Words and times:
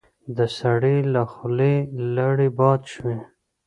د 0.37 0.39
سړي 0.59 0.97
له 1.13 1.23
خولې 1.31 1.75
لاړې 2.15 2.47
باد 2.59 2.81
شوې. 2.93 3.17